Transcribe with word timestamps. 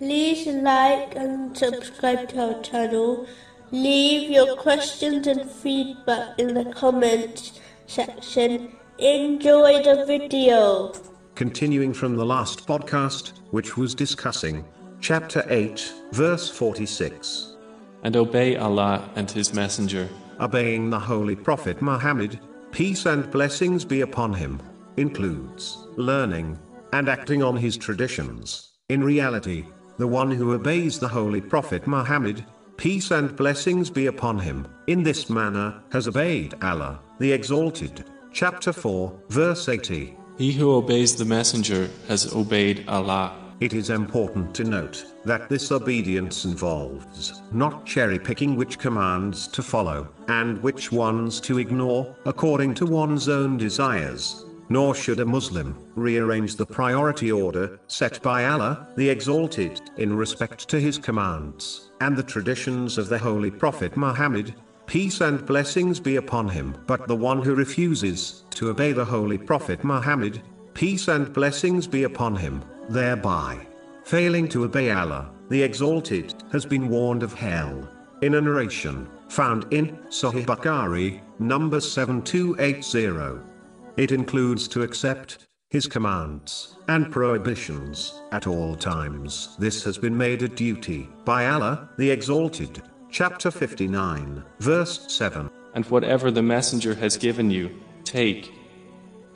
like 0.00 1.14
and 1.16 1.56
subscribe 1.56 2.28
to 2.30 2.54
our 2.54 2.62
channel. 2.62 3.26
Leave 3.70 4.30
your 4.30 4.56
questions 4.56 5.26
and 5.26 5.50
feedback 5.50 6.38
in 6.38 6.54
the 6.54 6.64
comments 6.72 7.60
section. 7.86 8.72
Enjoy 8.98 9.82
the 9.82 10.04
video. 10.06 10.92
Continuing 11.34 11.92
from 11.92 12.16
the 12.16 12.24
last 12.24 12.66
podcast, 12.66 13.32
which 13.50 13.76
was 13.76 13.94
discussing 13.94 14.64
chapter 15.00 15.44
8, 15.48 15.92
verse 16.12 16.48
46. 16.48 17.56
And 18.02 18.16
obey 18.16 18.56
Allah 18.56 19.08
and 19.16 19.30
His 19.30 19.54
Messenger. 19.54 20.08
Obeying 20.40 20.90
the 20.90 20.98
Holy 20.98 21.36
Prophet 21.36 21.80
Muhammad, 21.80 22.40
peace 22.72 23.06
and 23.06 23.30
blessings 23.30 23.84
be 23.84 24.00
upon 24.00 24.32
him, 24.32 24.60
includes 24.96 25.86
learning 25.96 26.58
and 26.92 27.08
acting 27.08 27.42
on 27.42 27.56
his 27.56 27.76
traditions. 27.76 28.72
In 28.88 29.02
reality, 29.02 29.64
the 29.96 30.06
one 30.06 30.30
who 30.30 30.52
obeys 30.52 30.98
the 30.98 31.08
Holy 31.08 31.40
Prophet 31.40 31.86
Muhammad, 31.86 32.44
peace 32.76 33.10
and 33.10 33.36
blessings 33.36 33.90
be 33.90 34.06
upon 34.06 34.38
him, 34.38 34.66
in 34.86 35.02
this 35.02 35.30
manner, 35.30 35.82
has 35.92 36.08
obeyed 36.08 36.54
Allah, 36.62 37.00
the 37.18 37.32
Exalted. 37.32 38.04
Chapter 38.32 38.72
4, 38.72 39.20
verse 39.28 39.68
80. 39.68 40.16
He 40.36 40.52
who 40.52 40.72
obeys 40.72 41.14
the 41.14 41.24
Messenger 41.24 41.88
has 42.08 42.34
obeyed 42.34 42.84
Allah. 42.88 43.36
It 43.60 43.72
is 43.72 43.90
important 43.90 44.52
to 44.56 44.64
note 44.64 45.04
that 45.24 45.48
this 45.48 45.70
obedience 45.70 46.44
involves 46.44 47.40
not 47.52 47.86
cherry 47.86 48.18
picking 48.18 48.56
which 48.56 48.80
commands 48.80 49.46
to 49.48 49.62
follow 49.62 50.08
and 50.26 50.60
which 50.60 50.90
ones 50.90 51.40
to 51.42 51.58
ignore 51.58 52.16
according 52.26 52.74
to 52.74 52.86
one's 52.86 53.28
own 53.28 53.56
desires. 53.56 54.44
Nor 54.68 54.94
should 54.94 55.20
a 55.20 55.26
Muslim 55.26 55.76
rearrange 55.94 56.56
the 56.56 56.66
priority 56.66 57.30
order 57.30 57.78
set 57.86 58.22
by 58.22 58.46
Allah, 58.46 58.88
the 58.96 59.08
Exalted, 59.08 59.80
in 59.98 60.16
respect 60.16 60.68
to 60.68 60.80
His 60.80 60.98
commands 60.98 61.90
and 62.00 62.16
the 62.16 62.22
traditions 62.22 62.98
of 62.98 63.08
the 63.08 63.18
Holy 63.18 63.50
Prophet 63.50 63.96
Muhammad. 63.96 64.54
Peace 64.86 65.20
and 65.20 65.44
blessings 65.46 65.98
be 65.98 66.16
upon 66.16 66.48
him. 66.48 66.76
But 66.86 67.08
the 67.08 67.16
one 67.16 67.40
who 67.40 67.54
refuses 67.54 68.44
to 68.50 68.68
obey 68.68 68.92
the 68.92 69.04
Holy 69.04 69.38
Prophet 69.38 69.82
Muhammad, 69.82 70.42
peace 70.74 71.08
and 71.08 71.32
blessings 71.32 71.86
be 71.86 72.02
upon 72.04 72.36
him, 72.36 72.62
thereby 72.90 73.66
failing 74.04 74.46
to 74.48 74.64
obey 74.64 74.90
Allah, 74.90 75.30
the 75.48 75.62
Exalted, 75.62 76.34
has 76.52 76.66
been 76.66 76.88
warned 76.88 77.22
of 77.22 77.32
hell. 77.32 77.88
In 78.22 78.34
a 78.34 78.40
narration 78.40 79.08
found 79.28 79.66
in 79.72 79.96
Sahih 80.08 80.44
Bukhari, 80.44 81.20
number 81.38 81.80
7280. 81.80 83.53
It 83.96 84.10
includes 84.10 84.66
to 84.68 84.82
accept 84.82 85.46
his 85.70 85.86
commands 85.86 86.76
and 86.88 87.12
prohibitions 87.12 88.20
at 88.32 88.46
all 88.46 88.74
times. 88.74 89.56
This 89.58 89.84
has 89.84 89.98
been 89.98 90.16
made 90.16 90.42
a 90.42 90.48
duty 90.48 91.08
by 91.24 91.46
Allah, 91.46 91.88
the 91.96 92.10
Exalted. 92.10 92.82
Chapter 93.10 93.52
59, 93.52 94.42
verse 94.58 95.12
7. 95.12 95.48
And 95.74 95.84
whatever 95.86 96.32
the 96.32 96.42
Messenger 96.42 96.94
has 96.96 97.16
given 97.16 97.50
you, 97.50 97.70
take. 98.02 98.52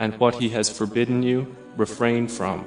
And 0.01 0.19
what 0.19 0.35
he 0.35 0.49
has 0.49 0.69
forbidden 0.69 1.23
you, 1.23 1.55
refrain 1.77 2.27
from. 2.27 2.65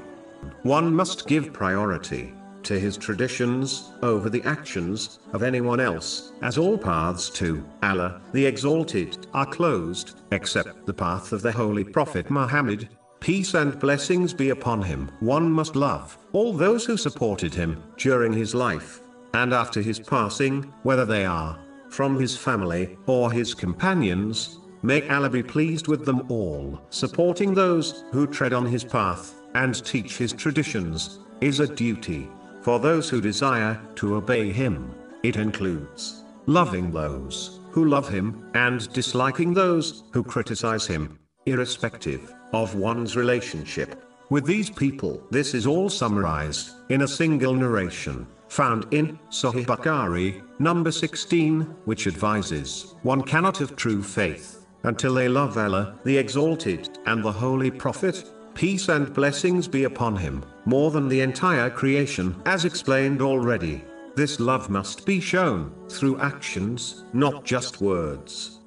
One 0.64 0.94
must 0.94 1.28
give 1.28 1.52
priority 1.52 2.34
to 2.64 2.80
his 2.80 2.98
traditions 2.98 3.92
over 4.02 4.30
the 4.30 4.44
actions 4.44 5.20
of 5.34 5.44
anyone 5.44 5.80
else, 5.80 6.32
as 6.42 6.58
all 6.58 6.78
paths 6.78 7.30
to 7.30 7.64
Allah, 7.84 8.22
the 8.34 8.46
Exalted, 8.46 9.28
are 9.34 9.46
closed, 9.46 10.22
except 10.32 10.86
the 10.86 10.94
path 10.94 11.32
of 11.32 11.42
the 11.42 11.52
Holy 11.52 11.84
Prophet 11.84 12.30
Muhammad. 12.30 12.90
Peace 13.20 13.54
and 13.54 13.80
blessings 13.80 14.34
be 14.34 14.50
upon 14.50 14.82
him. 14.82 15.12
One 15.20 15.52
must 15.52 15.76
love 15.76 16.18
all 16.34 16.54
those 16.54 16.86
who 16.86 16.98
supported 16.98 17.54
him 17.54 17.82
during 17.98 18.34
his 18.34 18.56
life 18.56 19.02
and 19.34 19.54
after 19.54 19.82
his 19.82 20.00
passing, 20.00 20.64
whether 20.84 21.06
they 21.06 21.26
are 21.26 21.60
from 21.90 22.20
his 22.20 22.36
family 22.36 22.98
or 23.06 23.32
his 23.32 23.54
companions. 23.54 24.60
May 24.82 25.08
Allah 25.10 25.30
be 25.30 25.44
pleased 25.44 25.88
with 25.88 26.06
them 26.06 26.26
all. 26.30 26.82
Supporting 26.90 27.54
those 27.54 28.04
who 28.12 28.26
tread 28.26 28.54
on 28.54 28.66
his 28.66 28.84
path 28.84 29.36
and 29.54 29.86
teach 29.86 30.18
his 30.18 30.34
traditions 30.34 31.20
is 31.42 31.60
a 31.60 31.68
duty 31.68 32.30
for 32.62 32.80
those 32.80 33.10
who 33.10 33.22
desire 33.22 33.80
to 33.96 34.16
obey 34.16 34.52
him. 34.52 34.94
It 35.24 35.36
includes 35.36 36.24
loving 36.46 36.92
those 36.92 37.60
who 37.72 37.86
love 37.86 38.10
him 38.10 38.50
and 38.54 38.92
disliking 38.94 39.54
those 39.54 40.04
who 40.12 40.24
criticize 40.24 40.86
him, 40.86 41.20
irrespective 41.46 42.34
of 42.54 42.76
one's 42.76 43.16
relationship 43.16 44.04
with 44.30 44.46
these 44.46 44.70
people. 44.70 45.22
This 45.32 45.54
is 45.54 45.68
all 45.68 45.90
summarized 45.90 46.72
in 46.90 47.02
a 47.02 47.08
single 47.08 47.54
narration 47.54 48.28
found 48.52 48.86
in 48.92 49.18
Sahih 49.30 49.66
Bukhari, 49.66 50.42
number 50.60 50.92
16, 50.92 51.62
which 51.86 52.06
advises 52.06 52.96
one 53.04 53.22
cannot 53.22 53.58
have 53.58 53.78
true 53.78 54.04
faith 54.04 54.66
until 54.84 55.14
they 55.14 55.30
love 55.30 55.58
Allah, 55.58 55.98
the 56.04 56.18
Exalted, 56.18 57.00
and 57.06 57.24
the 57.24 57.32
Holy 57.32 57.72
Prophet, 57.72 58.30
peace 58.62 58.90
and 58.90 59.12
blessings 59.16 59.68
be 59.68 59.86
upon 59.86 60.16
him, 60.16 60.46
more 60.66 60.92
than 60.92 61.08
the 61.08 61.20
entire 61.20 61.68
creation, 61.68 62.40
as 62.46 62.64
explained 62.64 63.20
already. 63.20 63.84
This 64.16 64.40
love 64.40 64.70
must 64.70 65.04
be 65.04 65.20
shown 65.20 65.74
through 65.90 66.20
actions, 66.20 67.06
not 67.12 67.44
just 67.44 67.82
words. 67.82 68.61